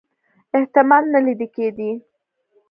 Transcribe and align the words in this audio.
احتمال 0.57 1.03
نه 1.13 1.19
لیده 1.25 1.47
کېدی. 1.55 1.91